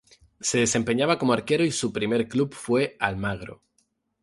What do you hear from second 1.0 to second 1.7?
como arquero y